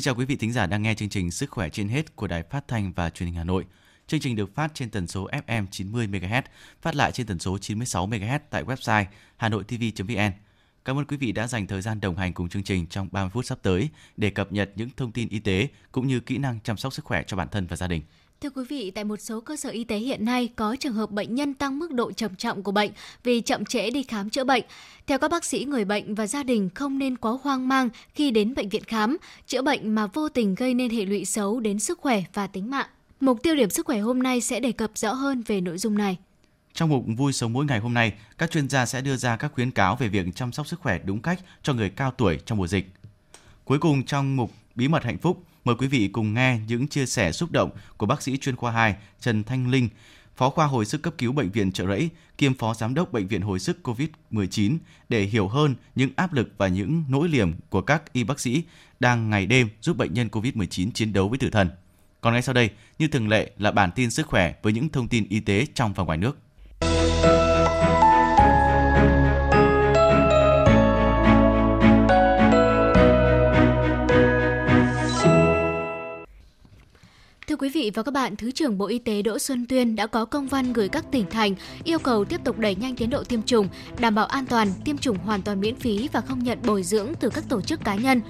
[0.00, 2.26] Xin chào quý vị thính giả đang nghe chương trình Sức khỏe trên hết của
[2.26, 3.64] Đài Phát thanh và Truyền hình Hà Nội.
[4.06, 6.42] Chương trình được phát trên tần số FM 90 MHz,
[6.82, 9.04] phát lại trên tần số 96 MHz tại website
[9.36, 10.32] hanoitv.vn.
[10.84, 13.30] Cảm ơn quý vị đã dành thời gian đồng hành cùng chương trình trong 30
[13.30, 16.58] phút sắp tới để cập nhật những thông tin y tế cũng như kỹ năng
[16.60, 18.02] chăm sóc sức khỏe cho bản thân và gia đình.
[18.42, 21.10] Thưa quý vị, tại một số cơ sở y tế hiện nay có trường hợp
[21.10, 22.90] bệnh nhân tăng mức độ trầm trọng của bệnh
[23.24, 24.64] vì chậm trễ đi khám chữa bệnh.
[25.06, 28.30] Theo các bác sĩ, người bệnh và gia đình không nên quá hoang mang khi
[28.30, 29.16] đến bệnh viện khám,
[29.46, 32.70] chữa bệnh mà vô tình gây nên hệ lụy xấu đến sức khỏe và tính
[32.70, 32.86] mạng.
[33.20, 35.98] Mục tiêu điểm sức khỏe hôm nay sẽ đề cập rõ hơn về nội dung
[35.98, 36.18] này.
[36.74, 39.52] Trong mục Vui sống mỗi ngày hôm nay, các chuyên gia sẽ đưa ra các
[39.54, 42.58] khuyến cáo về việc chăm sóc sức khỏe đúng cách cho người cao tuổi trong
[42.58, 42.86] mùa dịch.
[43.64, 47.06] Cuối cùng trong mục Bí mật hạnh phúc, mời quý vị cùng nghe những chia
[47.06, 49.88] sẻ xúc động của bác sĩ chuyên khoa 2 Trần Thanh Linh,
[50.36, 53.26] Phó khoa hồi sức cấp cứu bệnh viện Trợ Rẫy, kiêm Phó giám đốc bệnh
[53.26, 57.80] viện hồi sức COVID-19 để hiểu hơn những áp lực và những nỗi niềm của
[57.80, 58.62] các y bác sĩ
[59.00, 61.70] đang ngày đêm giúp bệnh nhân COVID-19 chiến đấu với tử thần.
[62.20, 65.08] Còn ngay sau đây, như thường lệ là bản tin sức khỏe với những thông
[65.08, 66.38] tin y tế trong và ngoài nước.
[77.50, 80.06] Thưa quý vị và các bạn, Thứ trưởng Bộ Y tế Đỗ Xuân Tuyên đã
[80.06, 83.24] có công văn gửi các tỉnh thành yêu cầu tiếp tục đẩy nhanh tiến độ
[83.24, 86.58] tiêm chủng, đảm bảo an toàn, tiêm chủng hoàn toàn miễn phí và không nhận
[86.66, 88.20] bồi dưỡng từ các tổ chức cá nhân.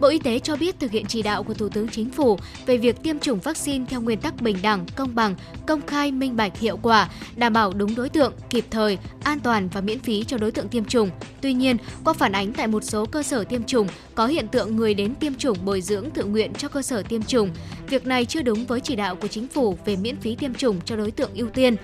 [0.00, 2.76] Bộ Y tế cho biết thực hiện chỉ đạo của Thủ tướng Chính phủ về
[2.76, 5.34] việc tiêm chủng vaccine theo nguyên tắc bình đẳng, công bằng,
[5.66, 9.68] công khai, minh bạch, hiệu quả, đảm bảo đúng đối tượng, kịp thời, an toàn
[9.68, 11.10] và miễn phí cho đối tượng tiêm chủng.
[11.40, 14.76] Tuy nhiên, qua phản ánh tại một số cơ sở tiêm chủng có hiện tượng
[14.76, 17.50] người đến tiêm chủng bồi dưỡng tự nguyện cho cơ sở tiêm chủng.
[17.88, 20.80] Việc này chưa đúng với chỉ đạo của chính phủ về miễn phí tiêm chủng
[20.84, 21.76] cho đối tượng ưu tiên.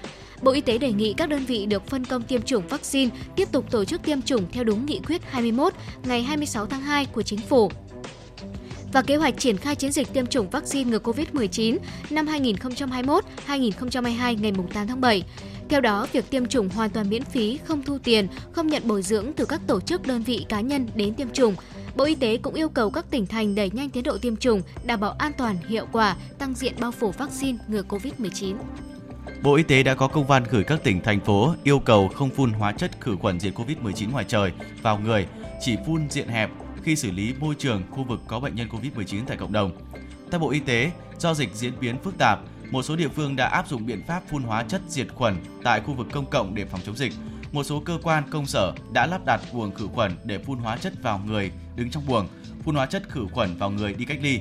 [0.42, 3.48] Bộ Y tế đề nghị các đơn vị được phân công tiêm chủng vaccine tiếp
[3.52, 5.72] tục tổ chức tiêm chủng theo đúng nghị quyết 21
[6.04, 7.70] ngày 26 tháng 2 của chính phủ
[8.92, 11.78] và kế hoạch triển khai chiến dịch tiêm chủng vaccine ngừa COVID-19
[12.10, 15.22] năm 2021-2022 ngày 8 tháng 7.
[15.68, 19.02] Theo đó, việc tiêm chủng hoàn toàn miễn phí, không thu tiền, không nhận bồi
[19.02, 21.54] dưỡng từ các tổ chức đơn vị cá nhân đến tiêm chủng.
[21.96, 24.62] Bộ Y tế cũng yêu cầu các tỉnh thành đẩy nhanh tiến độ tiêm chủng,
[24.84, 28.54] đảm bảo an toàn, hiệu quả, tăng diện bao phủ vaccine ngừa COVID-19.
[29.42, 32.30] Bộ Y tế đã có công văn gửi các tỉnh, thành phố yêu cầu không
[32.30, 34.52] phun hóa chất khử khuẩn diệt COVID-19 ngoài trời
[34.82, 35.26] vào người,
[35.60, 36.50] chỉ phun diện hẹp
[36.82, 39.72] khi xử lý môi trường khu vực có bệnh nhân COVID-19 tại cộng đồng.
[40.30, 42.38] Theo Bộ Y tế, do dịch diễn biến phức tạp,
[42.70, 45.80] một số địa phương đã áp dụng biện pháp phun hóa chất diệt khuẩn tại
[45.80, 47.12] khu vực công cộng để phòng chống dịch.
[47.52, 50.76] Một số cơ quan công sở đã lắp đặt buồng khử khuẩn để phun hóa
[50.76, 52.28] chất vào người đứng trong buồng,
[52.64, 54.40] phun hóa chất khử khuẩn vào người đi cách ly.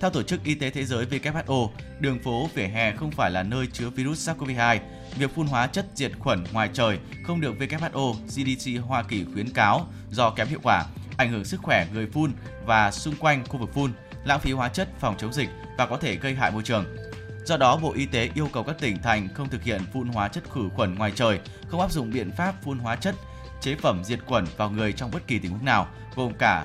[0.00, 1.68] Theo Tổ chức Y tế Thế giới WHO,
[2.00, 4.78] đường phố vỉa hè không phải là nơi chứa virus SARS-CoV-2.
[5.18, 9.50] Việc phun hóa chất diệt khuẩn ngoài trời không được WHO, CDC Hoa Kỳ khuyến
[9.50, 10.84] cáo do kém hiệu quả
[11.16, 12.32] ảnh hưởng sức khỏe người phun
[12.66, 13.92] và xung quanh khu vực phun,
[14.24, 16.96] lãng phí hóa chất phòng chống dịch và có thể gây hại môi trường.
[17.44, 20.28] Do đó, Bộ Y tế yêu cầu các tỉnh thành không thực hiện phun hóa
[20.28, 23.14] chất khử khuẩn ngoài trời, không áp dụng biện pháp phun hóa chất
[23.60, 26.64] chế phẩm diệt khuẩn vào người trong bất kỳ tình huống nào, gồm cả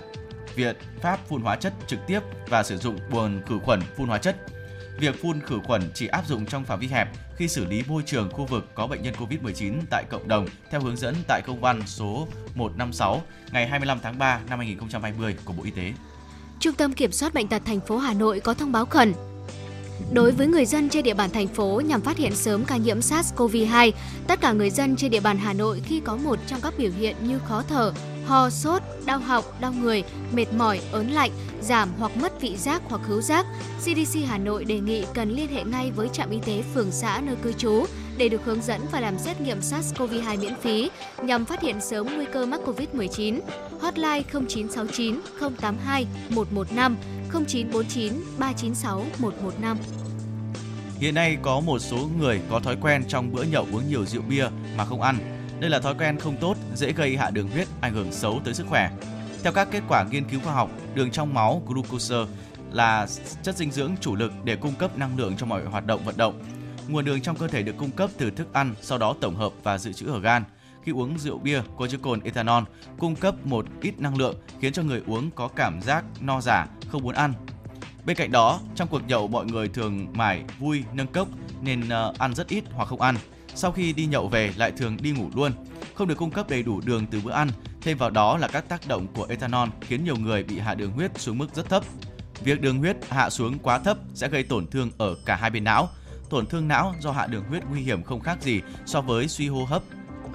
[0.56, 4.18] việc pháp phun hóa chất trực tiếp và sử dụng buồng khử khuẩn phun hóa
[4.18, 4.36] chất.
[5.00, 8.04] Việc phun khử khuẩn chỉ áp dụng trong phạm vi hẹp khi xử lý môi
[8.06, 11.62] trường khu vực có bệnh nhân COVID-19 tại cộng đồng theo hướng dẫn tại công
[11.62, 13.22] văn số 156
[13.52, 15.94] ngày 25 tháng 3 năm 2020 của Bộ Y tế.
[16.60, 19.14] Trung tâm Kiểm soát Bệnh tật thành phố Hà Nội có thông báo khẩn
[20.12, 23.00] Đối với người dân trên địa bàn thành phố nhằm phát hiện sớm ca nhiễm
[23.00, 23.92] SARS-CoV-2,
[24.28, 26.92] tất cả người dân trên địa bàn Hà Nội khi có một trong các biểu
[26.98, 27.94] hiện như khó thở,
[28.28, 32.82] ho, sốt, đau họng, đau người, mệt mỏi, ớn lạnh, giảm hoặc mất vị giác
[32.90, 33.46] hoặc khứu giác,
[33.80, 37.22] CDC Hà Nội đề nghị cần liên hệ ngay với trạm y tế phường xã
[37.26, 37.86] nơi cư trú
[38.18, 40.90] để được hướng dẫn và làm xét nghiệm SARS-CoV-2 miễn phí
[41.24, 43.40] nhằm phát hiện sớm nguy cơ mắc COVID-19.
[43.82, 46.98] Hotline 0969 082 115
[47.32, 49.78] 0949 396 115.
[51.00, 54.22] Hiện nay có một số người có thói quen trong bữa nhậu uống nhiều rượu
[54.30, 54.48] bia
[54.78, 55.37] mà không ăn.
[55.60, 58.54] Đây là thói quen không tốt, dễ gây hạ đường huyết, ảnh hưởng xấu tới
[58.54, 58.90] sức khỏe.
[59.44, 62.16] Theo các kết quả nghiên cứu khoa học, đường trong máu glucose
[62.72, 63.08] là
[63.44, 66.18] chất dinh dưỡng chủ lực để cung cấp năng lượng cho mọi hoạt động vận
[66.18, 66.40] động.
[66.88, 69.52] Nguồn đường trong cơ thể được cung cấp từ thức ăn, sau đó tổng hợp
[69.64, 70.44] và dự trữ ở gan.
[70.84, 72.64] Khi uống rượu bia có chứa cồn ethanol,
[73.00, 76.68] cung cấp một ít năng lượng khiến cho người uống có cảm giác no giả,
[76.90, 77.34] không muốn ăn.
[78.06, 81.28] Bên cạnh đó, trong cuộc nhậu mọi người thường mải vui nâng cốc
[81.62, 83.16] nên ờ, ăn rất ít hoặc không ăn.
[83.58, 85.52] Sau khi đi nhậu về lại thường đi ngủ luôn,
[85.96, 87.50] không được cung cấp đầy đủ đường từ bữa ăn.
[87.82, 90.92] Thêm vào đó là các tác động của ethanol khiến nhiều người bị hạ đường
[90.92, 91.84] huyết xuống mức rất thấp.
[92.44, 95.64] Việc đường huyết hạ xuống quá thấp sẽ gây tổn thương ở cả hai bên
[95.64, 95.90] não.
[96.30, 99.48] Tổn thương não do hạ đường huyết nguy hiểm không khác gì so với suy
[99.48, 99.82] hô hấp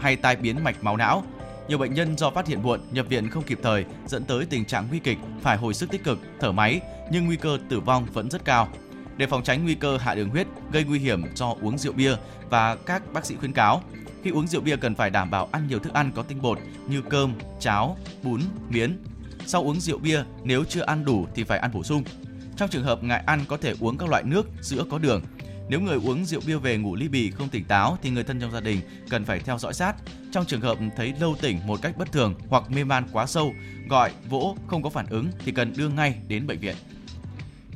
[0.01, 1.25] hay tai biến mạch máu não.
[1.69, 4.65] Nhiều bệnh nhân do phát hiện muộn, nhập viện không kịp thời dẫn tới tình
[4.65, 6.81] trạng nguy kịch, phải hồi sức tích cực, thở máy,
[7.11, 8.69] nhưng nguy cơ tử vong vẫn rất cao.
[9.17, 12.15] Để phòng tránh nguy cơ hạ đường huyết gây nguy hiểm do uống rượu bia
[12.51, 13.83] và các bác sĩ khuyến cáo
[14.23, 16.59] khi uống rượu bia cần phải đảm bảo ăn nhiều thức ăn có tinh bột
[16.89, 18.99] như cơm, cháo, bún, miến.
[19.47, 22.05] Sau uống rượu bia, nếu chưa ăn đủ thì phải ăn bổ sung.
[22.57, 25.23] Trong trường hợp ngại ăn có thể uống các loại nước, sữa có đường.
[25.69, 28.41] Nếu người uống rượu bia về ngủ ly bì không tỉnh táo thì người thân
[28.41, 28.81] trong gia đình
[29.11, 29.95] cần phải theo dõi sát.
[30.33, 33.55] Trong trường hợp thấy lâu tỉnh một cách bất thường hoặc mê man quá sâu,
[33.89, 36.77] gọi, vỗ không có phản ứng thì cần đưa ngay đến bệnh viện.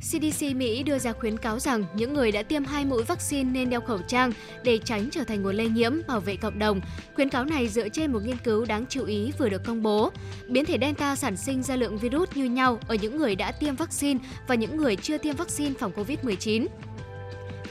[0.01, 3.69] CDC Mỹ đưa ra khuyến cáo rằng những người đã tiêm hai mũi vaccine nên
[3.69, 4.31] đeo khẩu trang
[4.63, 6.81] để tránh trở thành nguồn lây nhiễm, bảo vệ cộng đồng.
[7.15, 10.11] Khuyến cáo này dựa trên một nghiên cứu đáng chú ý vừa được công bố.
[10.47, 13.75] Biến thể Delta sản sinh ra lượng virus như nhau ở những người đã tiêm
[13.75, 16.67] vaccine và những người chưa tiêm vaccine phòng COVID-19.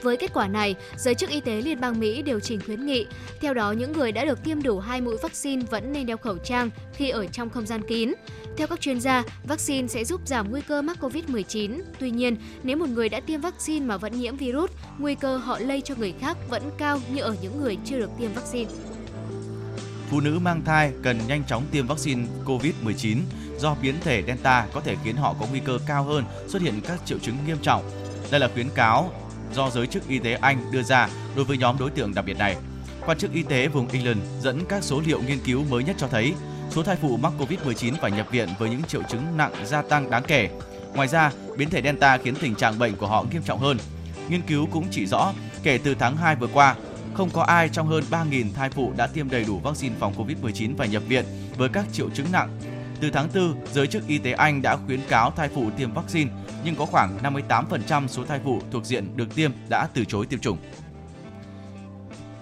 [0.02, 3.06] Với kết quả này, giới chức y tế Liên bang Mỹ điều chỉnh khuyến nghị.
[3.40, 6.38] Theo đó, những người đã được tiêm đủ hai mũi vaccine vẫn nên đeo khẩu
[6.38, 8.12] trang khi ở trong không gian kín.
[8.56, 11.80] Theo các chuyên gia, vaccine sẽ giúp giảm nguy cơ mắc COVID-19.
[11.98, 15.58] Tuy nhiên, nếu một người đã tiêm vaccine mà vẫn nhiễm virus, nguy cơ họ
[15.58, 18.70] lây cho người khác vẫn cao như ở những người chưa được tiêm vaccine.
[20.10, 23.18] Phụ nữ mang thai cần nhanh chóng tiêm vaccine COVID-19
[23.58, 26.80] do biến thể Delta có thể khiến họ có nguy cơ cao hơn xuất hiện
[26.88, 27.90] các triệu chứng nghiêm trọng.
[28.30, 29.10] Đây là khuyến cáo
[29.54, 32.38] do giới chức y tế Anh đưa ra đối với nhóm đối tượng đặc biệt
[32.38, 32.56] này.
[33.06, 36.08] Quan chức y tế vùng England dẫn các số liệu nghiên cứu mới nhất cho
[36.08, 36.34] thấy
[36.70, 40.10] số thai phụ mắc COVID-19 phải nhập viện với những triệu chứng nặng gia tăng
[40.10, 40.48] đáng kể.
[40.94, 43.78] Ngoài ra, biến thể Delta khiến tình trạng bệnh của họ nghiêm trọng hơn.
[44.28, 45.32] Nghiên cứu cũng chỉ rõ,
[45.62, 46.76] kể từ tháng 2 vừa qua,
[47.14, 50.76] không có ai trong hơn 3.000 thai phụ đã tiêm đầy đủ vaccine phòng COVID-19
[50.76, 51.24] và nhập viện
[51.56, 52.58] với các triệu chứng nặng.
[53.00, 56.30] Từ tháng 4, giới chức y tế Anh đã khuyến cáo thai phụ tiêm vaccine,
[56.64, 60.40] nhưng có khoảng 58% số thai phụ thuộc diện được tiêm đã từ chối tiêm
[60.40, 60.58] chủng.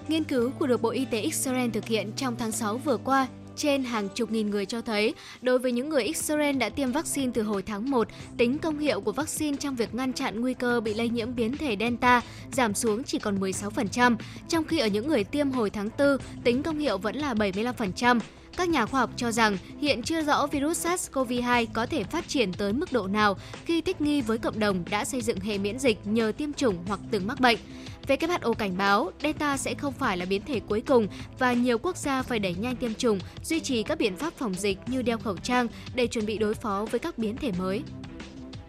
[0.09, 3.27] Nghiên cứu của được Bộ Y tế Israel thực hiện trong tháng 6 vừa qua
[3.57, 7.33] trên hàng chục nghìn người cho thấy, đối với những người Israel đã tiêm vaccine
[7.35, 10.81] từ hồi tháng 1, tính công hiệu của vaccine trong việc ngăn chặn nguy cơ
[10.81, 12.21] bị lây nhiễm biến thể Delta
[12.53, 14.17] giảm xuống chỉ còn 16%,
[14.49, 18.21] trong khi ở những người tiêm hồi tháng 4, tính công hiệu vẫn là 75%.
[18.57, 22.53] Các nhà khoa học cho rằng hiện chưa rõ virus SARS-CoV-2 có thể phát triển
[22.53, 25.79] tới mức độ nào khi thích nghi với cộng đồng đã xây dựng hệ miễn
[25.79, 27.59] dịch nhờ tiêm chủng hoặc từng mắc bệnh.
[28.07, 31.09] WHO cảnh báo Delta sẽ không phải là biến thể cuối cùng
[31.39, 34.55] và nhiều quốc gia phải đẩy nhanh tiêm chủng, duy trì các biện pháp phòng
[34.55, 37.83] dịch như đeo khẩu trang để chuẩn bị đối phó với các biến thể mới.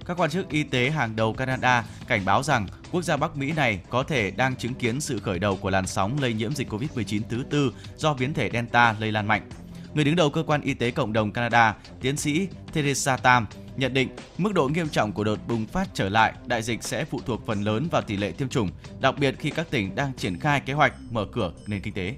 [0.05, 3.51] Các quan chức y tế hàng đầu Canada cảnh báo rằng quốc gia Bắc Mỹ
[3.51, 6.69] này có thể đang chứng kiến sự khởi đầu của làn sóng lây nhiễm dịch
[6.69, 9.49] COVID-19 thứ tư do biến thể Delta lây lan mạnh.
[9.95, 13.45] Người đứng đầu cơ quan y tế cộng đồng Canada, tiến sĩ Theresa Tam
[13.77, 17.05] nhận định mức độ nghiêm trọng của đợt bùng phát trở lại đại dịch sẽ
[17.05, 18.69] phụ thuộc phần lớn vào tỷ lệ tiêm chủng,
[18.99, 22.15] đặc biệt khi các tỉnh đang triển khai kế hoạch mở cửa nền kinh tế.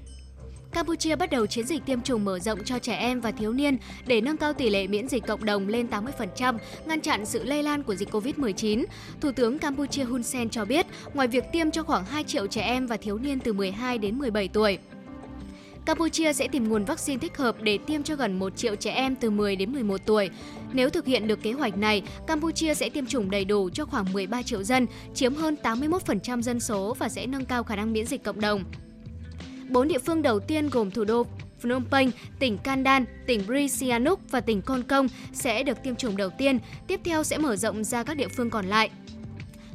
[0.72, 3.78] Campuchia bắt đầu chiến dịch tiêm chủng mở rộng cho trẻ em và thiếu niên
[4.06, 7.62] để nâng cao tỷ lệ miễn dịch cộng đồng lên 80%, ngăn chặn sự lây
[7.62, 8.84] lan của dịch COVID-19.
[9.20, 12.62] Thủ tướng Campuchia Hun Sen cho biết, ngoài việc tiêm cho khoảng 2 triệu trẻ
[12.62, 14.78] em và thiếu niên từ 12 đến 17 tuổi,
[15.88, 19.16] Campuchia sẽ tìm nguồn vaccine thích hợp để tiêm cho gần 1 triệu trẻ em
[19.16, 20.30] từ 10 đến 11 tuổi.
[20.72, 24.12] Nếu thực hiện được kế hoạch này, Campuchia sẽ tiêm chủng đầy đủ cho khoảng
[24.12, 28.06] 13 triệu dân, chiếm hơn 81% dân số và sẽ nâng cao khả năng miễn
[28.06, 28.64] dịch cộng đồng.
[29.70, 31.26] Bốn địa phương đầu tiên gồm thủ đô
[31.60, 36.16] Phnom Penh, tỉnh Kandan, tỉnh Bri Sihanouk và tỉnh Kon Kong sẽ được tiêm chủng
[36.16, 38.90] đầu tiên, tiếp theo sẽ mở rộng ra các địa phương còn lại.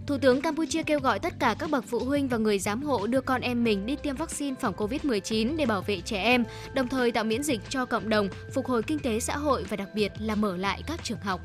[0.07, 3.07] Thủ tướng Campuchia kêu gọi tất cả các bậc phụ huynh và người giám hộ
[3.07, 6.43] đưa con em mình đi tiêm vaccine phòng COVID-19 để bảo vệ trẻ em,
[6.73, 9.77] đồng thời tạo miễn dịch cho cộng đồng, phục hồi kinh tế xã hội và
[9.77, 11.41] đặc biệt là mở lại các trường học.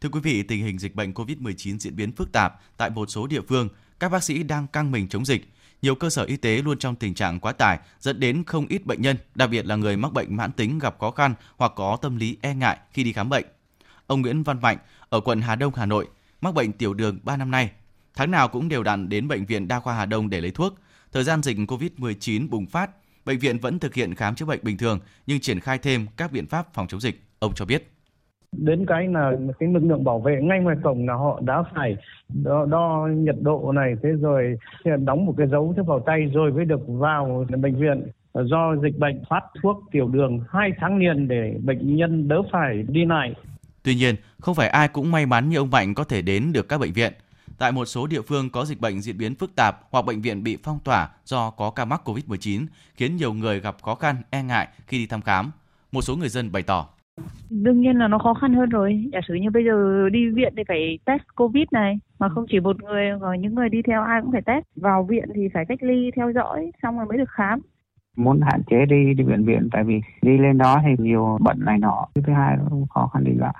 [0.00, 3.26] Thưa quý vị, tình hình dịch bệnh COVID-19 diễn biến phức tạp tại một số
[3.26, 5.42] địa phương, các bác sĩ đang căng mình chống dịch
[5.82, 8.86] nhiều cơ sở y tế luôn trong tình trạng quá tải, dẫn đến không ít
[8.86, 11.98] bệnh nhân, đặc biệt là người mắc bệnh mãn tính gặp khó khăn hoặc có
[12.02, 13.44] tâm lý e ngại khi đi khám bệnh.
[14.06, 16.08] Ông Nguyễn Văn Mạnh ở quận Hà Đông, Hà Nội,
[16.40, 17.70] mắc bệnh tiểu đường 3 năm nay.
[18.14, 20.74] Tháng nào cũng đều đặn đến bệnh viện Đa khoa Hà Đông để lấy thuốc.
[21.12, 22.90] Thời gian dịch COVID-19 bùng phát,
[23.24, 26.32] bệnh viện vẫn thực hiện khám chữa bệnh bình thường nhưng triển khai thêm các
[26.32, 27.90] biện pháp phòng chống dịch, ông cho biết
[28.52, 31.96] đến cái là cái lực lượng bảo vệ ngay ngoài cổng là họ đã phải
[32.28, 36.52] đo, đo nhiệt độ này thế rồi đóng một cái dấu thế vào tay rồi
[36.52, 41.28] mới được vào bệnh viện do dịch bệnh phát thuốc tiểu đường hai tháng liền
[41.28, 43.34] để bệnh nhân đỡ phải đi lại.
[43.82, 46.68] Tuy nhiên, không phải ai cũng may mắn như ông Mạnh có thể đến được
[46.68, 47.12] các bệnh viện.
[47.58, 50.42] Tại một số địa phương có dịch bệnh diễn biến phức tạp hoặc bệnh viện
[50.42, 54.42] bị phong tỏa do có ca mắc COVID-19, khiến nhiều người gặp khó khăn, e
[54.42, 55.50] ngại khi đi thăm khám.
[55.92, 56.88] Một số người dân bày tỏ
[57.50, 59.04] Đương nhiên là nó khó khăn hơn rồi.
[59.12, 62.60] Giả sử như bây giờ đi viện thì phải test Covid này, mà không chỉ
[62.60, 64.64] một người, có những người đi theo ai cũng phải test.
[64.76, 67.60] Vào viện thì phải cách ly theo dõi, xong rồi mới được khám.
[68.16, 71.64] Muốn hạn chế đi đi bệnh viện tại vì đi lên đó thì nhiều bệnh
[71.64, 72.06] này nọ.
[72.14, 73.54] Thứ hai là khó khăn đi lại.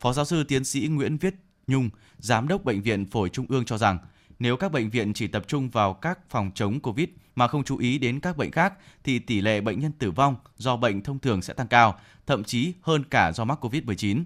[0.00, 1.34] Phó giáo sư tiến sĩ Nguyễn Viết
[1.66, 1.88] Nhung,
[2.18, 3.98] giám đốc bệnh viện phổi trung ương cho rằng
[4.38, 7.78] nếu các bệnh viện chỉ tập trung vào các phòng chống Covid mà không chú
[7.78, 11.18] ý đến các bệnh khác thì tỷ lệ bệnh nhân tử vong do bệnh thông
[11.18, 14.24] thường sẽ tăng cao, thậm chí hơn cả do mắc Covid-19.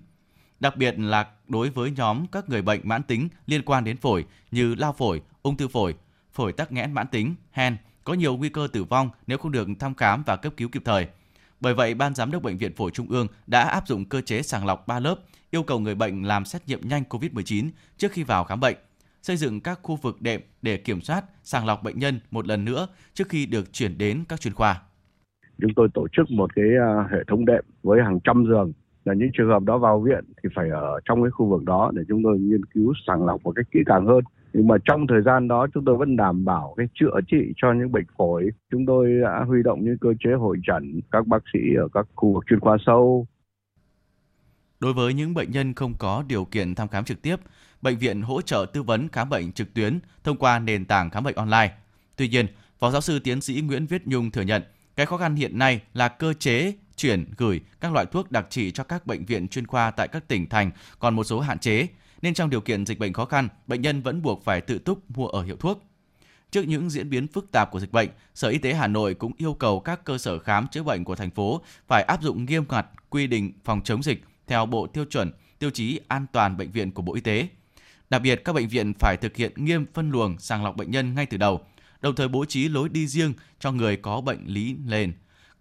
[0.61, 4.25] Đặc biệt là đối với nhóm các người bệnh mãn tính liên quan đến phổi
[4.51, 5.95] như lao phổi, ung thư phổi,
[6.33, 9.69] phổi tắc nghẽn mãn tính, hen, có nhiều nguy cơ tử vong nếu không được
[9.79, 11.07] thăm khám và cấp cứu kịp thời.
[11.61, 14.43] Bởi vậy, Ban Giám đốc Bệnh viện Phổi Trung ương đã áp dụng cơ chế
[14.43, 15.17] sàng lọc 3 lớp,
[15.51, 18.77] yêu cầu người bệnh làm xét nghiệm nhanh COVID-19 trước khi vào khám bệnh,
[19.23, 22.65] xây dựng các khu vực đệm để kiểm soát, sàng lọc bệnh nhân một lần
[22.65, 24.83] nữa trước khi được chuyển đến các chuyên khoa.
[25.61, 28.73] Chúng tôi tổ chức một cái à, hệ thống đệm với hàng trăm giường.
[29.05, 31.91] Là những trường hợp đó vào viện thì phải ở trong cái khu vực đó
[31.95, 34.25] để chúng tôi nghiên cứu sàng lọc một cách kỹ càng hơn.
[34.53, 37.73] Nhưng mà trong thời gian đó chúng tôi vẫn đảm bảo cái chữa trị cho
[37.73, 38.51] những bệnh phổi.
[38.71, 42.07] Chúng tôi đã huy động những cơ chế hội trần các bác sĩ ở các
[42.15, 43.27] khu vực chuyên khoa sâu.
[44.81, 47.37] Đối với những bệnh nhân không có điều kiện thăm khám trực tiếp,
[47.83, 51.25] bệnh viện hỗ trợ tư vấn khám bệnh trực tuyến thông qua nền tảng khám
[51.25, 51.75] bệnh online.
[52.17, 52.47] Tuy nhiên,
[52.79, 54.63] Phó giáo sư tiến sĩ Nguyễn Viết Nhung thừa nhận,
[54.97, 58.71] cái khó khăn hiện nay là cơ chế chuyển gửi các loại thuốc đặc trị
[58.71, 61.87] cho các bệnh viện chuyên khoa tại các tỉnh thành còn một số hạn chế,
[62.23, 65.11] nên trong điều kiện dịch bệnh khó khăn, bệnh nhân vẫn buộc phải tự túc
[65.11, 65.85] mua ở hiệu thuốc.
[66.51, 69.33] Trước những diễn biến phức tạp của dịch bệnh, Sở Y tế Hà Nội cũng
[69.37, 72.65] yêu cầu các cơ sở khám chữa bệnh của thành phố phải áp dụng nghiêm
[72.69, 76.71] ngặt quy định phòng chống dịch theo Bộ Tiêu chuẩn, tiêu chí an toàn bệnh
[76.71, 77.49] viện của Bộ Y tế.
[78.13, 81.15] Đặc biệt, các bệnh viện phải thực hiện nghiêm phân luồng sàng lọc bệnh nhân
[81.15, 81.61] ngay từ đầu,
[82.01, 85.13] đồng thời bố trí lối đi riêng cho người có bệnh lý nền,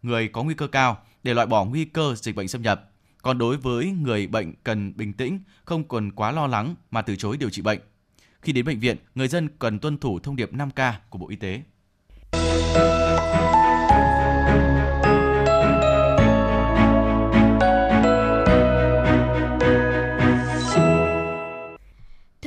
[0.01, 2.89] người có nguy cơ cao để loại bỏ nguy cơ dịch bệnh xâm nhập.
[3.21, 7.15] Còn đối với người bệnh cần bình tĩnh, không cần quá lo lắng mà từ
[7.15, 7.79] chối điều trị bệnh.
[8.41, 11.35] Khi đến bệnh viện, người dân cần tuân thủ thông điệp 5K của Bộ Y
[11.35, 11.61] tế.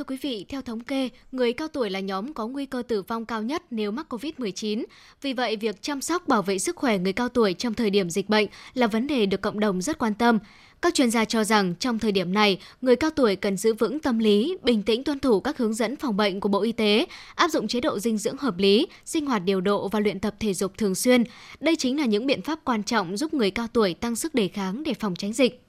[0.05, 3.03] Thưa quý vị, theo thống kê, người cao tuổi là nhóm có nguy cơ tử
[3.03, 4.85] vong cao nhất nếu mắc COVID-19.
[5.23, 8.11] Vì vậy, việc chăm sóc bảo vệ sức khỏe người cao tuổi trong thời điểm
[8.11, 10.39] dịch bệnh là vấn đề được cộng đồng rất quan tâm.
[10.83, 14.01] Các chuyên gia cho rằng trong thời điểm này, người cao tuổi cần giữ vững
[14.01, 17.07] tâm lý, bình tĩnh tuân thủ các hướng dẫn phòng bệnh của Bộ Y tế,
[17.35, 20.35] áp dụng chế độ dinh dưỡng hợp lý, sinh hoạt điều độ và luyện tập
[20.41, 21.25] thể dục thường xuyên.
[21.61, 24.49] Đây chính là những biện pháp quan trọng giúp người cao tuổi tăng sức đề
[24.49, 25.64] kháng để phòng tránh dịch.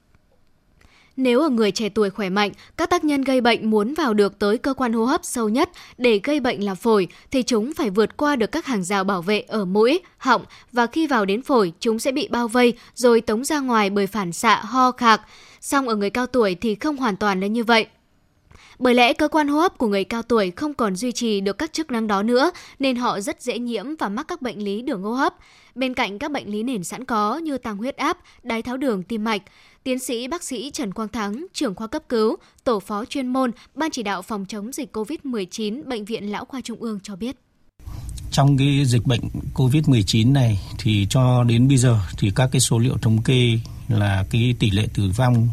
[1.16, 4.38] Nếu ở người trẻ tuổi khỏe mạnh, các tác nhân gây bệnh muốn vào được
[4.38, 7.90] tới cơ quan hô hấp sâu nhất để gây bệnh là phổi, thì chúng phải
[7.90, 11.42] vượt qua được các hàng rào bảo vệ ở mũi, họng và khi vào đến
[11.42, 15.20] phổi, chúng sẽ bị bao vây rồi tống ra ngoài bởi phản xạ ho khạc.
[15.60, 17.86] Song ở người cao tuổi thì không hoàn toàn là như vậy.
[18.78, 21.58] Bởi lẽ cơ quan hô hấp của người cao tuổi không còn duy trì được
[21.58, 24.82] các chức năng đó nữa nên họ rất dễ nhiễm và mắc các bệnh lý
[24.82, 25.34] đường hô hấp.
[25.74, 29.02] Bên cạnh các bệnh lý nền sẵn có như tăng huyết áp, đái tháo đường,
[29.02, 29.42] tim mạch,
[29.86, 33.50] Tiến sĩ bác sĩ Trần Quang Thắng, trưởng khoa cấp cứu, tổ phó chuyên môn,
[33.74, 37.36] Ban chỉ đạo phòng chống dịch COVID-19 Bệnh viện Lão khoa Trung ương cho biết.
[38.30, 39.20] Trong cái dịch bệnh
[39.54, 44.24] COVID-19 này thì cho đến bây giờ thì các cái số liệu thống kê là
[44.30, 45.48] cái tỷ lệ tử vong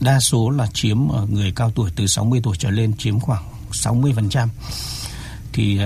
[0.00, 3.44] đa số là chiếm ở người cao tuổi từ 60 tuổi trở lên chiếm khoảng
[3.72, 4.48] 60%.
[5.52, 5.80] Thì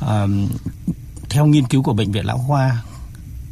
[0.00, 0.08] uh,
[1.28, 2.82] theo nghiên cứu của bệnh viện Lão Khoa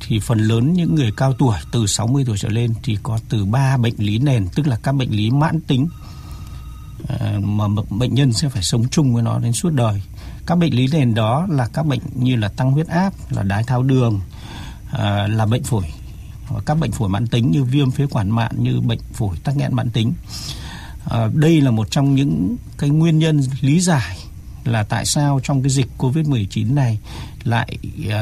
[0.08, 3.44] thì phần lớn những người cao tuổi từ 60 tuổi trở lên thì có từ
[3.44, 5.88] 3 bệnh lý nền tức là các bệnh lý mãn tính
[7.08, 10.02] ờ, mà bệnh nhân sẽ phải sống chung với nó đến suốt đời.
[10.46, 13.64] Các bệnh lý nền đó là các bệnh như là tăng huyết áp, là đái
[13.64, 14.20] tháo đường,
[14.90, 15.84] ờ, là bệnh phổi
[16.66, 19.74] các bệnh phổi mãn tính như viêm phế quản mạn như bệnh phổi tắc nghẽn
[19.74, 20.12] mãn tính.
[21.04, 24.18] Ờ, đây là một trong những cái nguyên nhân lý giải
[24.64, 26.98] là tại sao trong cái dịch Covid-19 này
[27.44, 27.78] lại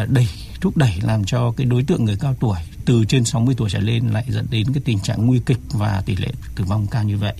[0.09, 0.29] đẩy
[0.61, 3.79] thúc đẩy làm cho cái đối tượng người cao tuổi từ trên 60 tuổi trở
[3.79, 7.05] lên lại dẫn đến cái tình trạng nguy kịch và tỷ lệ tử vong cao
[7.05, 7.35] như vậy.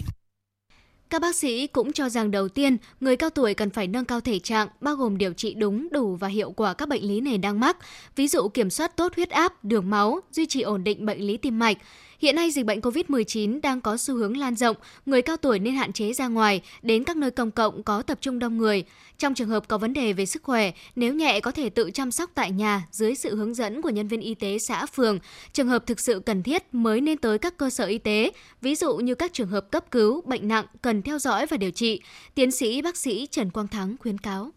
[1.11, 4.21] Các bác sĩ cũng cho rằng đầu tiên, người cao tuổi cần phải nâng cao
[4.21, 7.41] thể trạng, bao gồm điều trị đúng, đủ và hiệu quả các bệnh lý nền
[7.41, 7.77] đang mắc,
[8.17, 11.37] ví dụ kiểm soát tốt huyết áp, đường máu, duy trì ổn định bệnh lý
[11.37, 11.77] tim mạch,
[12.19, 15.75] Hiện nay dịch bệnh COVID-19 đang có xu hướng lan rộng, người cao tuổi nên
[15.75, 18.85] hạn chế ra ngoài, đến các nơi công cộng có tập trung đông người.
[19.19, 22.11] Trong trường hợp có vấn đề về sức khỏe, nếu nhẹ có thể tự chăm
[22.11, 25.19] sóc tại nhà dưới sự hướng dẫn của nhân viên y tế xã phường.
[25.53, 28.31] Trường hợp thực sự cần thiết mới nên tới các cơ sở y tế,
[28.63, 31.71] ví dụ như các trường hợp cấp cứu, bệnh nặng cần theo dõi và điều
[31.71, 32.01] trị.
[32.35, 34.51] Tiến sĩ bác sĩ Trần Quang Thắng khuyến cáo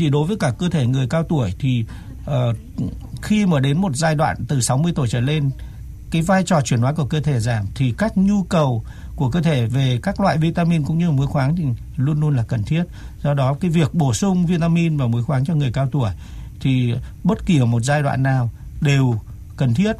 [0.00, 1.84] thì đối với cả cơ thể người cao tuổi thì
[2.22, 2.56] uh,
[3.22, 5.50] khi mà đến một giai đoạn từ 60 tuổi trở lên
[6.10, 8.84] cái vai trò chuyển hóa của cơ thể giảm thì các nhu cầu
[9.16, 11.64] của cơ thể về các loại vitamin cũng như muối khoáng thì
[11.96, 12.84] luôn luôn là cần thiết.
[13.22, 16.10] Do đó cái việc bổ sung vitamin và muối khoáng cho người cao tuổi
[16.60, 18.50] thì bất kỳ ở một giai đoạn nào
[18.80, 19.20] đều
[19.56, 19.96] cần thiết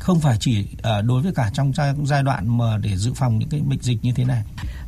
[0.00, 1.72] không phải chỉ ờ, đối với cả trong
[2.04, 4.42] giai đoạn mà để dự phòng những cái bệnh dịch như thế này.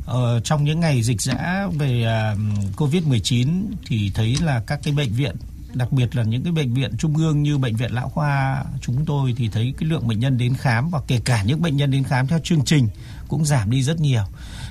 [0.05, 4.93] Ờ, trong những ngày dịch dã về ờ, uh, Covid-19 thì thấy là các cái
[4.93, 5.35] bệnh viện
[5.73, 9.05] đặc biệt là những cái bệnh viện trung ương như bệnh viện lão khoa chúng
[9.05, 11.91] tôi thì thấy cái lượng bệnh nhân đến khám và kể cả những bệnh nhân
[11.91, 12.87] đến khám theo chương trình
[13.27, 14.23] cũng giảm đi rất nhiều.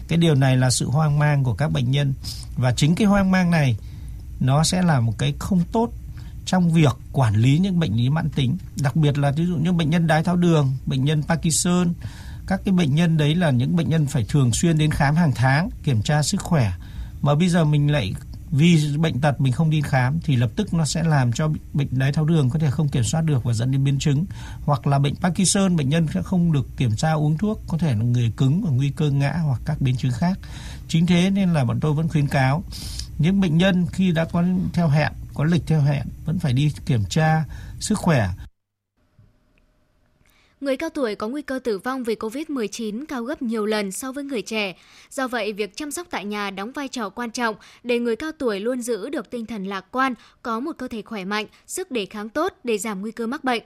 [0.09, 2.15] Cái điều này là sự hoang mang của các bệnh nhân
[2.57, 3.77] và chính cái hoang mang này
[4.41, 5.91] nó sẽ là một cái không tốt
[6.47, 9.73] trong việc quản lý những bệnh lý mãn tính, đặc biệt là ví dụ như
[9.73, 11.93] bệnh nhân đái tháo đường, bệnh nhân Parkinson,
[12.47, 15.33] các cái bệnh nhân đấy là những bệnh nhân phải thường xuyên đến khám hàng
[15.35, 16.73] tháng kiểm tra sức khỏe
[17.23, 18.15] mà bây giờ mình lại
[18.51, 21.89] vì bệnh tật mình không đi khám thì lập tức nó sẽ làm cho bệnh
[21.91, 24.27] đái tháo đường có thể không kiểm soát được và dẫn đến biến chứng.
[24.65, 27.95] Hoặc là bệnh Parkinson, bệnh nhân sẽ không được kiểm tra uống thuốc, có thể
[27.95, 30.39] là người cứng và nguy cơ ngã hoặc các biến chứng khác.
[30.89, 32.65] Chính thế nên là bọn tôi vẫn khuyến cáo,
[33.19, 36.73] những bệnh nhân khi đã có theo hẹn, có lịch theo hẹn, vẫn phải đi
[36.87, 37.45] kiểm tra
[37.81, 38.29] sức khỏe
[40.61, 44.13] người cao tuổi có nguy cơ tử vong vì COVID-19 cao gấp nhiều lần so
[44.13, 44.77] với người trẻ.
[45.11, 48.33] Do vậy, việc chăm sóc tại nhà đóng vai trò quan trọng để người cao
[48.33, 51.91] tuổi luôn giữ được tinh thần lạc quan, có một cơ thể khỏe mạnh, sức
[51.91, 53.63] đề kháng tốt để giảm nguy cơ mắc bệnh.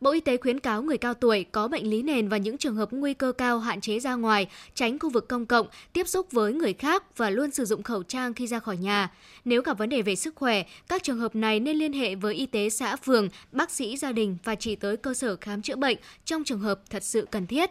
[0.00, 2.76] Bộ Y tế khuyến cáo người cao tuổi có bệnh lý nền và những trường
[2.76, 6.32] hợp nguy cơ cao hạn chế ra ngoài, tránh khu vực công cộng, tiếp xúc
[6.32, 9.10] với người khác và luôn sử dụng khẩu trang khi ra khỏi nhà.
[9.44, 12.34] Nếu gặp vấn đề về sức khỏe, các trường hợp này nên liên hệ với
[12.34, 15.76] y tế xã phường, bác sĩ gia đình và chỉ tới cơ sở khám chữa
[15.76, 17.70] bệnh trong trường hợp thật sự cần thiết.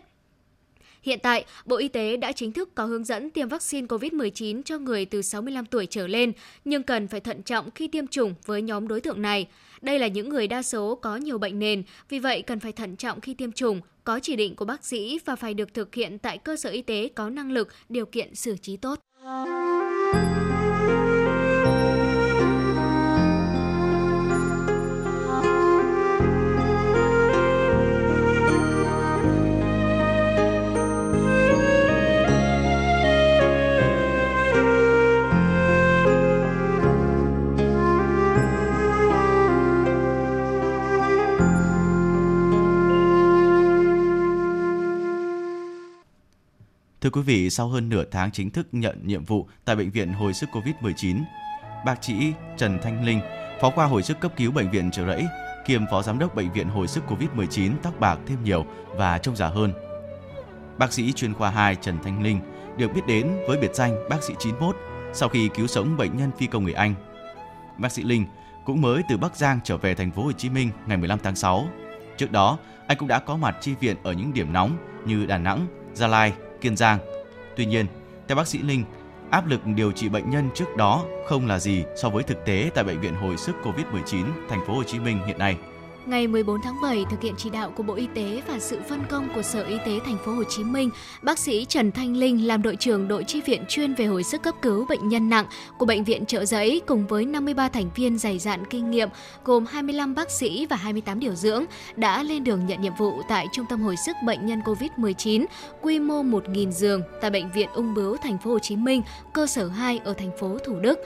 [1.06, 4.78] Hiện tại, Bộ Y tế đã chính thức có hướng dẫn tiêm vaccine COVID-19 cho
[4.78, 6.32] người từ 65 tuổi trở lên,
[6.66, 9.48] nhưng cần phải thận trọng khi tiêm chủng với nhóm đối tượng này.
[9.82, 12.96] Đây là những người đa số có nhiều bệnh nền, vì vậy cần phải thận
[12.96, 16.20] trọng khi tiêm chủng, có chỉ định của bác sĩ và phải được thực hiện
[16.20, 19.00] tại cơ sở y tế có năng lực, điều kiện xử trí tốt.
[47.06, 50.14] Thưa quý vị, sau hơn nửa tháng chính thức nhận nhiệm vụ tại Bệnh viện
[50.14, 51.24] Hồi sức COVID-19,
[51.86, 53.20] bác sĩ Trần Thanh Linh,
[53.62, 55.26] Phó khoa Hồi sức cấp cứu Bệnh viện Trợ Rẫy,
[55.66, 58.66] kiêm Phó Giám đốc Bệnh viện Hồi sức COVID-19 tóc bạc thêm nhiều
[58.96, 59.74] và trông già hơn.
[60.78, 62.40] Bác sĩ chuyên khoa 2 Trần Thanh Linh
[62.78, 64.76] được biết đến với biệt danh bác sĩ 91
[65.14, 66.96] sau khi cứu sống bệnh nhân phi công người Anh.
[67.78, 68.26] Bác sĩ Linh
[68.66, 71.36] cũng mới từ Bắc Giang trở về thành phố Hồ Chí Minh ngày 15 tháng
[71.36, 71.68] 6.
[72.18, 75.38] Trước đó, anh cũng đã có mặt chi viện ở những điểm nóng như Đà
[75.38, 76.34] Nẵng, Gia Lai,
[76.66, 77.00] Kiên Giang.
[77.56, 77.86] Tuy nhiên,
[78.28, 78.84] theo bác sĩ Linh,
[79.30, 82.70] áp lực điều trị bệnh nhân trước đó không là gì so với thực tế
[82.76, 85.58] tại bệnh viện hồi sức COVID-19 thành phố Hồ Chí Minh hiện nay.
[86.06, 89.04] Ngày 14 tháng 7, thực hiện chỉ đạo của Bộ Y tế và sự phân
[89.10, 90.90] công của Sở Y tế thành phố Hồ Chí Minh,
[91.22, 94.42] bác sĩ Trần Thanh Linh làm đội trưởng đội chi viện chuyên về hồi sức
[94.42, 95.46] cấp cứu bệnh nhân nặng
[95.78, 99.10] của bệnh viện Trợ Giấy cùng với 53 thành viên dày dạn kinh nghiệm
[99.44, 101.66] gồm 25 bác sĩ và 28 điều dưỡng
[101.96, 105.46] đã lên đường nhận nhiệm vụ tại Trung tâm hồi sức bệnh nhân COVID-19
[105.82, 109.02] quy mô 1.000 giường tại bệnh viện Ung bướu thành phố Hồ Chí Minh,
[109.34, 111.00] cơ sở 2 ở thành phố Thủ Đức.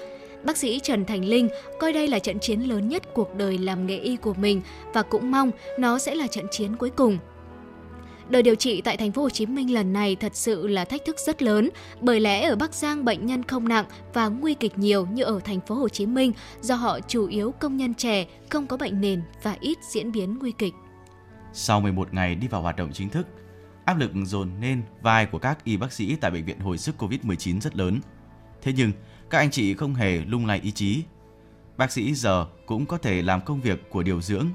[0.44, 1.50] Bác sĩ Trần Thành Linh
[1.80, 4.62] coi đây là trận chiến lớn nhất cuộc đời làm nghề y của mình
[4.94, 7.18] và cũng mong nó sẽ là trận chiến cuối cùng.
[8.30, 11.06] Đời điều trị tại thành phố Hồ Chí Minh lần này thật sự là thách
[11.06, 11.70] thức rất lớn,
[12.02, 15.40] bởi lẽ ở Bắc Giang bệnh nhân không nặng và nguy kịch nhiều như ở
[15.40, 19.02] thành phố Hồ Chí Minh do họ chủ yếu công nhân trẻ, không có bệnh
[19.02, 20.74] nền và ít diễn biến nguy kịch.
[21.54, 23.28] Sau 11 ngày đi vào hoạt động chính thức,
[23.86, 26.96] áp lực dồn lên vai của các y bác sĩ tại bệnh viện hồi sức
[27.04, 28.00] Covid-19 rất lớn.
[28.62, 28.92] Thế nhưng,
[29.30, 31.04] các anh chị không hề lung lay ý chí.
[31.78, 34.48] Bác sĩ giờ cũng có thể làm công việc của điều dưỡng.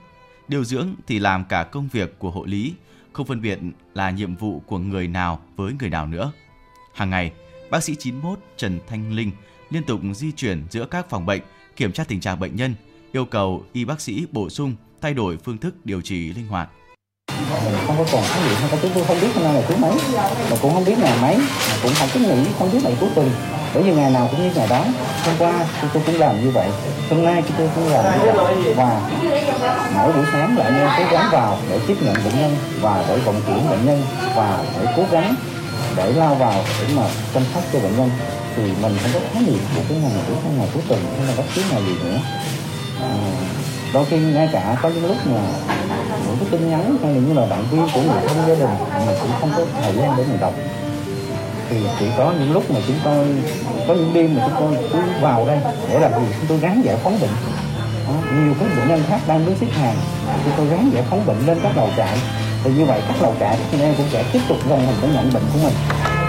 [0.48, 2.74] Điều dưỡng thì làm cả công việc của hộ lý,
[3.12, 3.58] không phân biệt
[3.94, 6.32] là nhiệm vụ của người nào với người nào nữa.
[6.94, 7.32] Hàng ngày,
[7.70, 9.30] bác sĩ 91 Trần Thanh Linh
[9.70, 11.42] liên tục di chuyển giữa các phòng bệnh,
[11.76, 12.74] kiểm tra tình trạng bệnh nhân,
[13.12, 16.68] yêu cầu y bác sĩ bổ sung, thay đổi phương thức điều trị linh hoạt.
[17.86, 19.76] Không có còn cái gì, không có chúng tôi không biết hôm nay là thứ
[19.76, 19.96] mấy,
[20.50, 23.10] mà cũng không biết ngày mấy, mà cũng không có nghĩ, không biết ngày cuối
[23.14, 23.30] tuần
[23.74, 24.84] bởi vì ngày nào cũng như ngày đó
[25.24, 26.68] hôm qua chúng tôi cũng làm như vậy
[27.10, 28.74] hôm nay chúng tôi cũng làm như vậy.
[28.76, 29.00] Và
[29.94, 33.16] mỗi buổi sáng lại nên cố gắng vào để tiếp nhận bệnh nhân và để
[33.16, 34.02] vận chuyển bệnh nhân
[34.36, 35.34] và để cố gắng
[35.96, 37.02] để lao vào để mà
[37.34, 38.10] chăm sóc cho bệnh nhân.
[38.56, 41.26] Thì mình không có khái niệm của cái ngày của cái ngày cuối tuần hay
[41.26, 42.18] là bất cứ ngày gì nữa.
[43.02, 43.10] À,
[43.94, 45.40] đôi khi ngay cả có những lúc mà
[46.26, 48.74] những cái tin nhắn hay là như là động viên của người thân gia đình
[49.06, 50.52] mình cũng không có thời gian để mình đọc
[51.70, 53.26] thì chỉ có những lúc mà chúng tôi
[53.88, 55.58] có những đêm mà chúng tôi cứ vào đây
[55.90, 57.30] để làm gì chúng tôi gắn giải phóng bệnh.
[58.06, 59.96] Đó, nhiều các bệnh nhân khác đang đứng xếp hàng
[60.44, 62.18] chúng tôi gắn giải phóng bệnh lên các lầu trại.
[62.64, 64.96] Thì như vậy các lầu trại các anh em cũng sẽ tiếp tục dần mình
[65.02, 65.74] để nhận bệnh của mình.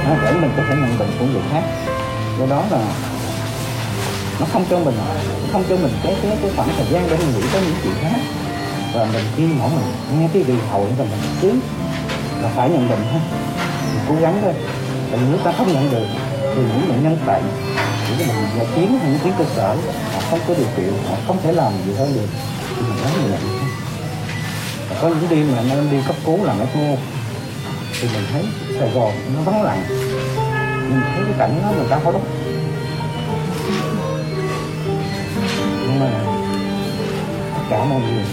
[0.06, 1.63] Đó, để mình có thể nhận bệnh của người khác.
[2.39, 2.80] Do đó là
[4.39, 4.95] nó không cho mình
[5.52, 7.93] không cho mình cái cái cái khoảng thời gian để mình nghĩ tới những chuyện
[8.02, 8.19] khác.
[8.93, 11.54] Và mình khi mỗi mình nghe cái điện thoại và mình cứ
[12.41, 13.19] là phải nhận bệnh ha
[13.93, 14.54] mình cố gắng thôi
[15.15, 16.06] tại nếu ta không nhận được
[16.56, 17.43] thì những bệnh nhân bệnh,
[18.08, 19.75] những cái bệnh gia chiến hay những tuyến cơ sở,
[20.13, 22.28] họ không có điều kiện, họ không thể làm gì hơn được.
[22.75, 23.41] Thì mình nói người nhận
[25.01, 26.95] có những đêm mà anh đi cấp cứu làm ECMO
[28.01, 28.43] thì mình thấy
[28.80, 29.84] Sài Gòn nó vắng lặng.
[30.89, 32.21] Mình thấy cái cảnh đó người ta khó lúc.
[35.82, 36.10] Nhưng mà
[37.54, 38.25] tất cả mọi người,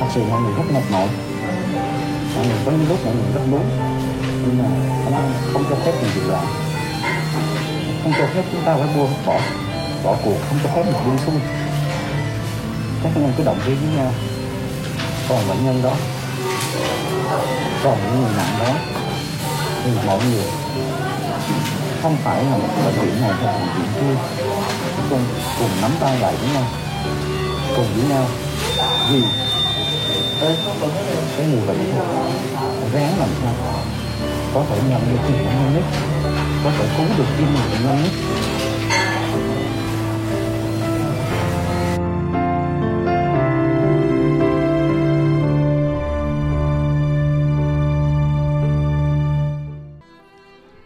[0.00, 1.08] thật sự mọi người rất mệt mỏi.
[2.36, 3.97] Mọi người có những lúc mọi người rất muốn
[4.42, 4.64] nhưng mà
[5.04, 6.46] không, không cho phép mình việc làm
[8.02, 9.40] không cho phép chúng ta phải buông bỏ
[10.04, 11.40] bỏ cuộc không cho phép mình buông xuôi.
[13.02, 14.12] Các anh em cứ động viên với nhau.
[15.28, 15.92] Còn bệnh nhân đó
[17.84, 18.74] còn những người nặng đó.
[19.84, 20.44] Thì mọi người
[22.02, 24.20] không phải là một bệnh viện này hay bệnh viện kia.
[25.10, 25.24] Cùng
[25.58, 26.64] cùng nắm tay lại với nhau
[27.76, 28.26] cùng với nhau.
[29.10, 29.22] Vì
[30.40, 30.56] cái,
[31.36, 31.92] cái người bệnh
[32.92, 33.54] ráng làm sao?
[34.54, 35.84] Có thể nhận được tiền nhanh nhất
[36.64, 38.12] có thể cứu được cái người nhanh nhất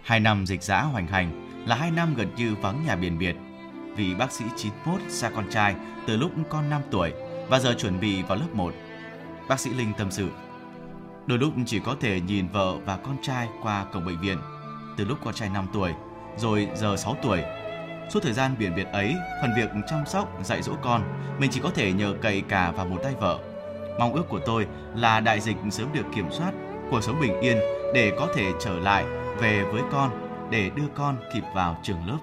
[0.03, 3.37] Hai năm dịch giã hoành hành là hai năm gần như vắng nhà biển biệt.
[3.97, 5.75] Vì bác sĩ 91 xa con trai
[6.07, 7.13] từ lúc con 5 tuổi
[7.49, 8.75] và giờ chuẩn bị vào lớp 1.
[9.49, 10.29] Bác sĩ Linh tâm sự.
[11.27, 14.39] Đôi lúc chỉ có thể nhìn vợ và con trai qua cổng bệnh viện.
[14.97, 15.93] Từ lúc con trai 5 tuổi,
[16.37, 17.43] rồi giờ 6 tuổi.
[18.11, 21.03] Suốt thời gian biển biệt ấy, phần việc chăm sóc, dạy dỗ con,
[21.39, 23.39] mình chỉ có thể nhờ cậy cả vào một tay vợ.
[23.99, 26.53] Mong ước của tôi là đại dịch sớm được kiểm soát,
[26.91, 27.59] cuộc sống bình yên
[27.95, 29.05] để có thể trở lại
[29.41, 30.11] về với con
[30.51, 32.19] để đưa con kịp vào trường lớp.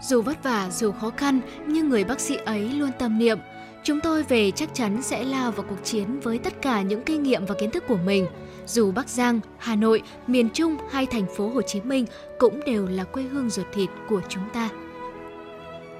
[0.00, 3.38] Dù vất vả, dù khó khăn, nhưng người bác sĩ ấy luôn tâm niệm.
[3.84, 7.22] Chúng tôi về chắc chắn sẽ lao vào cuộc chiến với tất cả những kinh
[7.22, 8.26] nghiệm và kiến thức của mình.
[8.66, 12.06] Dù Bắc Giang, Hà Nội, miền Trung hay thành phố Hồ Chí Minh
[12.38, 14.68] cũng đều là quê hương ruột thịt của chúng ta.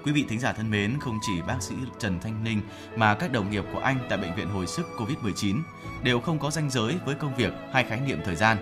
[0.04, 2.60] Quý vị thính giả thân mến, không chỉ bác sĩ Trần Thanh Ninh
[2.96, 5.62] mà các đồng nghiệp của anh tại Bệnh viện Hồi sức COVID-19
[6.04, 8.56] đều không có ranh giới với công việc hay khái niệm thời gian.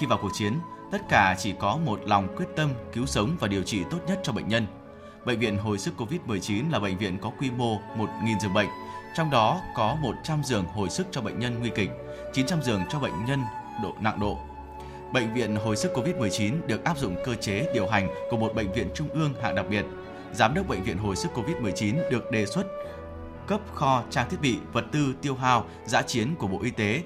[0.00, 0.52] Khi vào cuộc chiến,
[0.92, 4.20] tất cả chỉ có một lòng quyết tâm cứu sống và điều trị tốt nhất
[4.22, 4.66] cho bệnh nhân.
[5.24, 8.68] Bệnh viện Hồi sức COVID-19 là bệnh viện có quy mô 1.000 giường bệnh,
[9.14, 11.90] trong đó có 100 giường hồi sức cho bệnh nhân nguy kịch,
[12.32, 13.40] 900 giường cho bệnh nhân
[13.82, 14.38] độ nặng độ.
[15.12, 18.72] Bệnh viện Hồi sức COVID-19 được áp dụng cơ chế điều hành của một bệnh
[18.72, 19.84] viện trung ương hạng đặc biệt.
[20.32, 22.64] Giám đốc bệnh viện Hồi sức COVID-19 được đề xuất
[23.46, 27.02] cấp kho trang thiết bị, vật tư tiêu hao, giã chiến của Bộ Y tế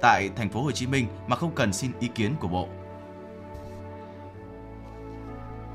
[0.00, 2.68] tại thành phố Hồ Chí Minh mà không cần xin ý kiến của Bộ.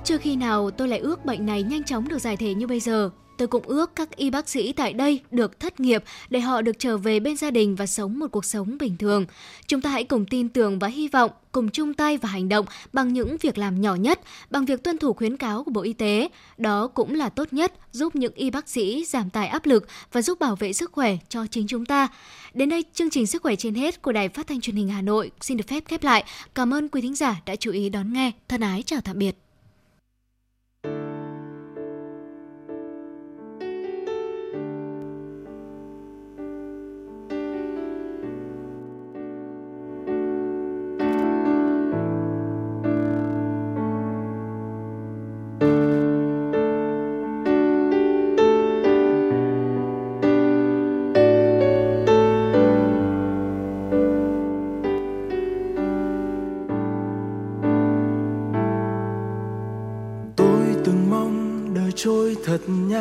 [0.09, 2.79] Chưa khi nào tôi lại ước bệnh này nhanh chóng được giải thể như bây
[2.79, 3.09] giờ.
[3.37, 6.79] Tôi cũng ước các y bác sĩ tại đây được thất nghiệp để họ được
[6.79, 9.25] trở về bên gia đình và sống một cuộc sống bình thường.
[9.67, 12.65] Chúng ta hãy cùng tin tưởng và hy vọng, cùng chung tay và hành động
[12.93, 14.19] bằng những việc làm nhỏ nhất,
[14.49, 16.29] bằng việc tuân thủ khuyến cáo của Bộ Y tế.
[16.57, 20.21] Đó cũng là tốt nhất giúp những y bác sĩ giảm tải áp lực và
[20.21, 22.07] giúp bảo vệ sức khỏe cho chính chúng ta.
[22.53, 25.01] Đến đây, chương trình Sức khỏe trên hết của Đài Phát thanh Truyền hình Hà
[25.01, 26.23] Nội xin được phép khép lại.
[26.55, 28.31] Cảm ơn quý thính giả đã chú ý đón nghe.
[28.47, 29.48] Thân ái chào tạm biệt.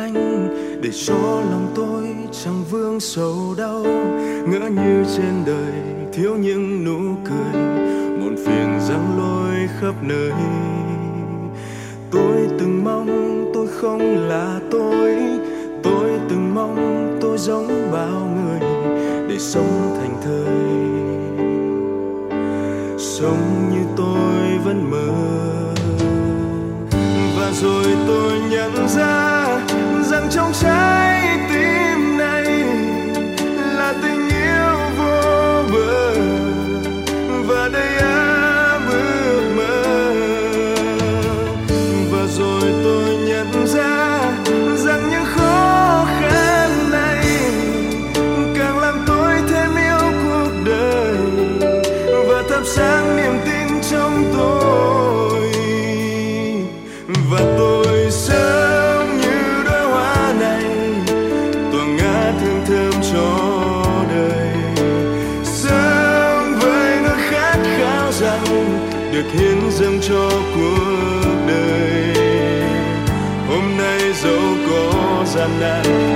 [0.07, 0.47] Nhanh
[0.81, 3.83] để cho lòng tôi chẳng vương sầu đau.
[4.47, 5.73] Ngỡ như trên đời
[6.13, 7.61] thiếu những nụ cười,
[8.19, 10.31] muộn phiền giăng lôi khắp nơi.
[12.11, 15.15] Tôi từng mong tôi không là tôi
[15.83, 18.59] tôi từng mong tôi giống bao người
[19.29, 20.79] để sống thành thơi
[22.97, 25.09] sống như tôi vẫn mơ,
[27.37, 29.48] và rồi tôi nhận ra
[30.19, 30.98] rằng trong trái tim này
[69.13, 72.13] được hiến dâng cho cuộc đời.
[73.47, 76.08] Hôm nay dẫu có gian nan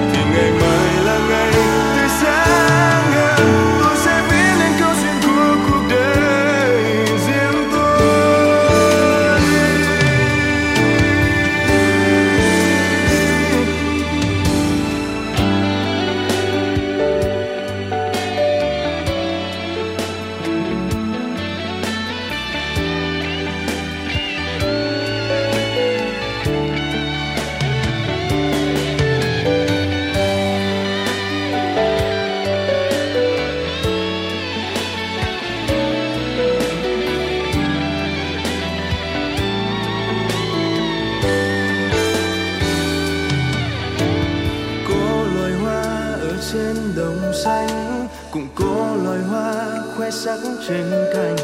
[47.34, 49.54] xanh cùng cô loài hoa
[49.98, 51.38] khoe sắc trên cành.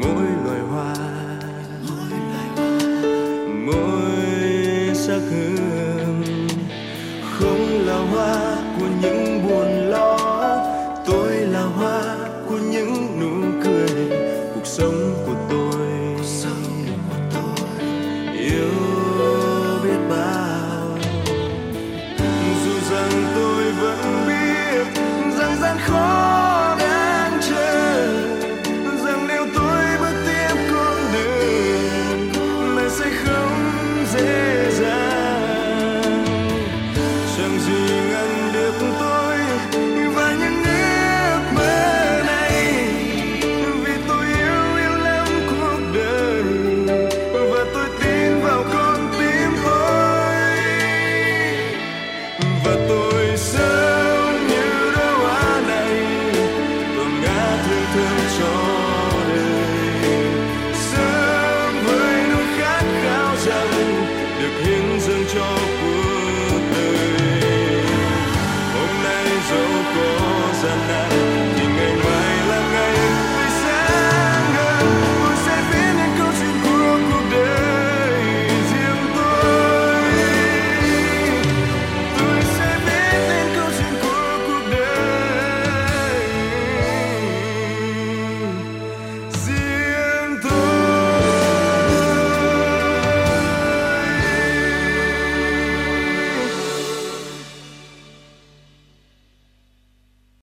[0.00, 0.25] Môi